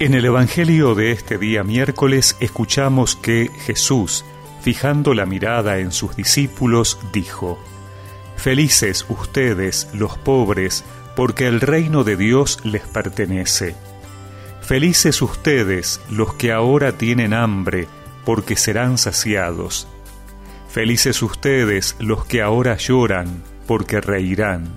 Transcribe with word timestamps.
En 0.00 0.14
el 0.14 0.24
Evangelio 0.24 0.94
de 0.94 1.10
este 1.10 1.38
día 1.38 1.64
miércoles 1.64 2.36
escuchamos 2.38 3.16
que 3.16 3.50
Jesús, 3.66 4.24
fijando 4.62 5.12
la 5.12 5.26
mirada 5.26 5.78
en 5.78 5.90
sus 5.90 6.14
discípulos, 6.14 7.00
dijo, 7.12 7.58
Felices 8.36 9.06
ustedes, 9.08 9.88
los 9.94 10.16
pobres, 10.16 10.84
porque 11.16 11.48
el 11.48 11.60
reino 11.60 12.04
de 12.04 12.16
Dios 12.16 12.60
les 12.62 12.82
pertenece. 12.82 13.74
Felices 14.60 15.20
ustedes, 15.20 16.00
los 16.08 16.32
que 16.34 16.52
ahora 16.52 16.92
tienen 16.92 17.34
hambre, 17.34 17.88
porque 18.24 18.54
serán 18.54 18.98
saciados. 18.98 19.88
Felices 20.68 21.20
ustedes, 21.22 21.96
los 21.98 22.24
que 22.24 22.40
ahora 22.40 22.76
lloran, 22.76 23.42
porque 23.66 24.00
reirán. 24.00 24.68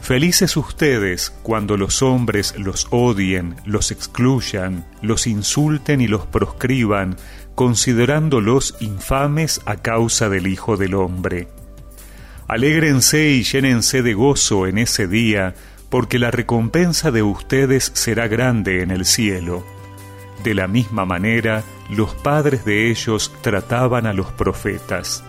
Felices 0.00 0.56
ustedes 0.56 1.30
cuando 1.42 1.76
los 1.76 2.02
hombres 2.02 2.54
los 2.58 2.88
odien, 2.90 3.56
los 3.64 3.90
excluyan, 3.90 4.86
los 5.02 5.26
insulten 5.26 6.00
y 6.00 6.08
los 6.08 6.26
proscriban, 6.26 7.16
considerándolos 7.54 8.76
infames 8.80 9.60
a 9.66 9.76
causa 9.76 10.28
del 10.28 10.46
Hijo 10.46 10.76
del 10.76 10.94
Hombre. 10.94 11.48
Alégrense 12.48 13.28
y 13.28 13.44
llénense 13.44 14.02
de 14.02 14.14
gozo 14.14 14.66
en 14.66 14.78
ese 14.78 15.06
día, 15.06 15.54
porque 15.90 16.18
la 16.18 16.30
recompensa 16.30 17.10
de 17.10 17.22
ustedes 17.22 17.92
será 17.94 18.26
grande 18.26 18.82
en 18.82 18.90
el 18.90 19.04
cielo. 19.04 19.64
De 20.42 20.54
la 20.54 20.66
misma 20.66 21.04
manera, 21.04 21.62
los 21.90 22.14
padres 22.14 22.64
de 22.64 22.90
ellos 22.90 23.32
trataban 23.42 24.06
a 24.06 24.12
los 24.12 24.32
profetas. 24.32 25.22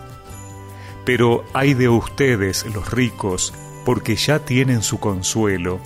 Pero 1.04 1.44
hay 1.52 1.74
de 1.74 1.88
ustedes, 1.88 2.64
los 2.72 2.90
ricos, 2.90 3.52
porque 3.84 4.16
ya 4.16 4.40
tienen 4.40 4.82
su 4.82 5.00
consuelo. 5.00 5.80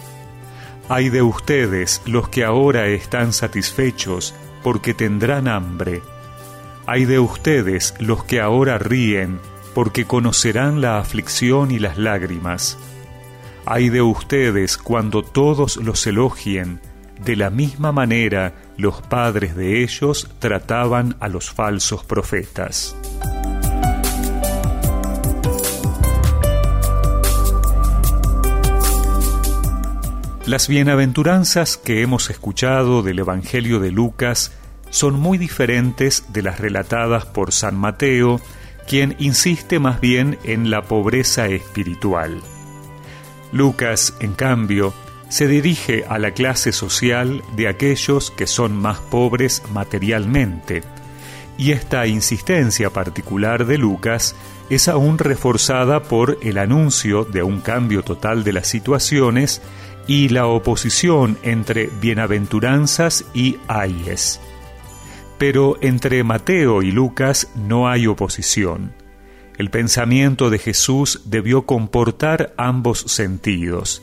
Hay 0.88 1.08
de 1.08 1.22
ustedes 1.22 2.02
los 2.06 2.28
que 2.28 2.44
ahora 2.44 2.86
están 2.86 3.32
satisfechos, 3.32 4.34
porque 4.62 4.94
tendrán 4.94 5.48
hambre. 5.48 6.02
Hay 6.86 7.04
de 7.04 7.18
ustedes 7.18 7.94
los 7.98 8.24
que 8.24 8.40
ahora 8.40 8.78
ríen, 8.78 9.40
porque 9.74 10.04
conocerán 10.04 10.80
la 10.80 10.98
aflicción 10.98 11.70
y 11.70 11.78
las 11.78 11.98
lágrimas. 11.98 12.78
Hay 13.64 13.88
de 13.88 14.00
ustedes 14.00 14.78
cuando 14.78 15.22
todos 15.24 15.76
los 15.76 16.06
elogien, 16.06 16.80
de 17.24 17.34
la 17.34 17.50
misma 17.50 17.92
manera 17.92 18.54
los 18.76 19.02
padres 19.02 19.56
de 19.56 19.82
ellos 19.82 20.30
trataban 20.38 21.16
a 21.18 21.28
los 21.28 21.50
falsos 21.50 22.04
profetas. 22.04 22.96
Las 30.46 30.68
bienaventuranzas 30.68 31.76
que 31.76 32.02
hemos 32.02 32.30
escuchado 32.30 33.02
del 33.02 33.18
Evangelio 33.18 33.80
de 33.80 33.90
Lucas 33.90 34.52
son 34.90 35.18
muy 35.18 35.38
diferentes 35.38 36.32
de 36.32 36.42
las 36.42 36.60
relatadas 36.60 37.26
por 37.26 37.50
San 37.50 37.74
Mateo, 37.74 38.40
quien 38.86 39.16
insiste 39.18 39.80
más 39.80 40.00
bien 40.00 40.38
en 40.44 40.70
la 40.70 40.82
pobreza 40.82 41.46
espiritual. 41.46 42.40
Lucas, 43.50 44.14
en 44.20 44.34
cambio, 44.34 44.94
se 45.28 45.48
dirige 45.48 46.04
a 46.08 46.16
la 46.20 46.30
clase 46.30 46.70
social 46.70 47.42
de 47.56 47.66
aquellos 47.66 48.30
que 48.30 48.46
son 48.46 48.76
más 48.76 48.98
pobres 48.98 49.64
materialmente, 49.72 50.84
y 51.58 51.72
esta 51.72 52.06
insistencia 52.06 52.90
particular 52.90 53.66
de 53.66 53.78
Lucas 53.78 54.36
es 54.70 54.86
aún 54.86 55.18
reforzada 55.18 56.04
por 56.04 56.38
el 56.40 56.58
anuncio 56.58 57.24
de 57.24 57.42
un 57.42 57.60
cambio 57.60 58.04
total 58.04 58.44
de 58.44 58.52
las 58.52 58.68
situaciones 58.68 59.60
y 60.06 60.28
la 60.28 60.46
oposición 60.46 61.38
entre 61.42 61.86
bienaventuranzas 62.00 63.24
y 63.34 63.58
ayes. 63.68 64.40
Pero 65.38 65.76
entre 65.80 66.24
Mateo 66.24 66.82
y 66.82 66.92
Lucas 66.92 67.48
no 67.54 67.88
hay 67.88 68.06
oposición. 68.06 68.94
El 69.58 69.70
pensamiento 69.70 70.50
de 70.50 70.58
Jesús 70.58 71.22
debió 71.24 71.66
comportar 71.66 72.54
ambos 72.56 73.00
sentidos. 73.00 74.02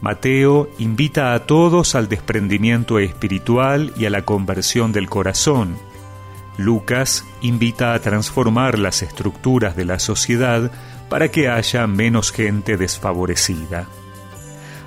Mateo 0.00 0.68
invita 0.78 1.32
a 1.32 1.46
todos 1.46 1.94
al 1.94 2.08
desprendimiento 2.08 2.98
espiritual 2.98 3.92
y 3.96 4.04
a 4.04 4.10
la 4.10 4.22
conversión 4.22 4.92
del 4.92 5.08
corazón. 5.08 5.76
Lucas 6.58 7.24
invita 7.40 7.94
a 7.94 8.00
transformar 8.00 8.78
las 8.78 9.02
estructuras 9.02 9.76
de 9.76 9.86
la 9.86 9.98
sociedad 9.98 10.70
para 11.08 11.30
que 11.30 11.48
haya 11.48 11.86
menos 11.86 12.30
gente 12.30 12.76
desfavorecida. 12.76 13.86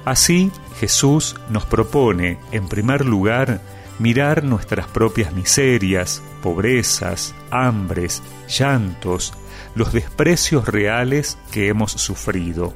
Así, 0.06 0.52
Jesús 0.80 1.36
nos 1.50 1.66
propone, 1.66 2.40
en 2.52 2.68
primer 2.68 3.06
lugar, 3.06 3.62
mirar 4.00 4.44
nuestras 4.44 4.88
propias 4.88 5.34
miserias, 5.34 6.22
pobrezas, 6.42 7.36
hambres, 7.52 8.24
llantos, 8.48 9.34
los 9.76 9.94
desprecios 9.94 10.68
reales 10.68 11.38
que 11.52 11.68
hemos 11.68 11.92
sufrido. 11.92 12.74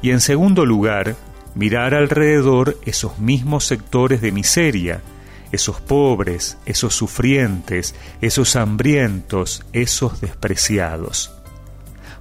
Y 0.00 0.12
en 0.12 0.20
segundo 0.20 0.64
lugar, 0.64 1.16
mirar 1.54 1.94
alrededor 1.94 2.78
esos 2.84 3.18
mismos 3.18 3.64
sectores 3.66 4.20
de 4.20 4.30
miseria, 4.30 5.02
esos 5.50 5.80
pobres, 5.80 6.56
esos 6.66 6.94
sufrientes, 6.94 7.94
esos 8.20 8.54
hambrientos, 8.54 9.64
esos 9.72 10.20
despreciados. 10.20 11.32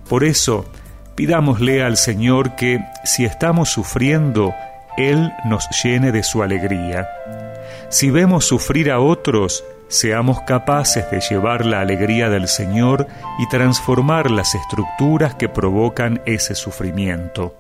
Por 0.09 0.23
eso, 0.23 0.65
Pidámosle 1.17 1.81
al 1.81 1.97
Señor 1.97 2.55
que, 2.55 2.79
si 3.03 3.25
estamos 3.25 3.69
sufriendo, 3.69 4.53
Él 4.97 5.33
nos 5.45 5.67
llene 5.83 6.11
de 6.11 6.21
su 6.21 6.43
alegría. 6.43 7.09
Si 7.89 8.11
vemos 8.11 8.45
sufrir 8.45 8.91
a 8.91 8.99
otros, 8.99 9.65
seamos 9.87 10.41
capaces 10.41 11.09
de 11.09 11.19
llevar 11.19 11.65
la 11.65 11.81
alegría 11.81 12.29
del 12.29 12.47
Señor 12.47 13.07
y 13.39 13.49
transformar 13.49 14.29
las 14.29 14.53
estructuras 14.53 15.33
que 15.33 15.49
provocan 15.49 16.21
ese 16.27 16.53
sufrimiento. 16.53 17.55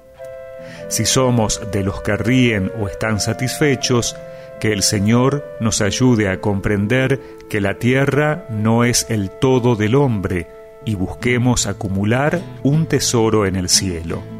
Si 0.87 1.07
somos 1.07 1.59
de 1.71 1.81
los 1.81 2.03
que 2.03 2.15
ríen 2.15 2.71
o 2.79 2.87
están 2.87 3.19
satisfechos, 3.19 4.15
que 4.59 4.71
el 4.71 4.83
Señor 4.83 5.43
nos 5.59 5.81
ayude 5.81 6.29
a 6.29 6.41
comprender 6.41 7.19
que 7.49 7.59
la 7.59 7.79
tierra 7.79 8.45
no 8.49 8.83
es 8.83 9.07
el 9.09 9.31
todo 9.31 9.75
del 9.75 9.95
hombre, 9.95 10.45
y 10.87 10.95
busquemos 10.95 11.67
acumular 11.67 12.41
un 12.63 12.85
tesoro 12.85 13.45
en 13.45 13.57
el 13.57 13.67
cielo. 13.67 14.36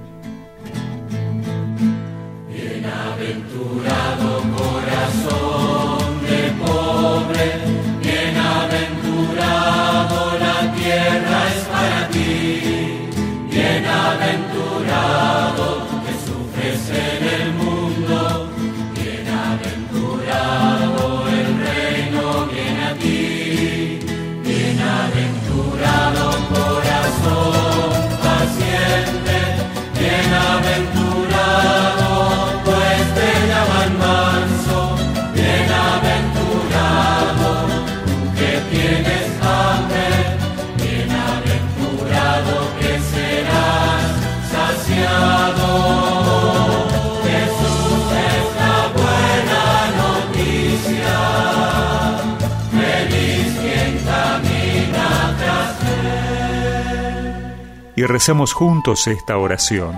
Y 57.98 58.04
recemos 58.04 58.54
juntos 58.54 59.08
esta 59.08 59.38
oración. 59.38 59.96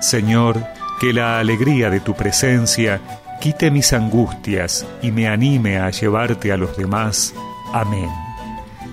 Señor, 0.00 0.66
que 1.00 1.12
la 1.12 1.38
alegría 1.38 1.88
de 1.88 2.00
tu 2.00 2.14
presencia 2.14 3.00
quite 3.40 3.70
mis 3.70 3.92
angustias 3.92 4.84
y 5.00 5.12
me 5.12 5.28
anime 5.28 5.78
a 5.78 5.90
llevarte 5.90 6.50
a 6.50 6.56
los 6.56 6.76
demás. 6.76 7.32
Amén. 7.72 8.10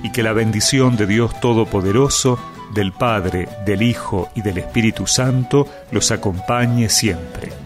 Y 0.03 0.11
que 0.11 0.21
la 0.21 0.31
bendición 0.31 0.95
de 0.95 1.07
Dios 1.07 1.39
Todopoderoso, 1.41 2.39
del 2.71 2.91
Padre, 2.91 3.49
del 3.65 3.81
Hijo 3.81 4.29
y 4.35 4.41
del 4.41 4.59
Espíritu 4.59 5.07
Santo 5.07 5.67
los 5.91 6.11
acompañe 6.11 6.87
siempre. 6.89 7.64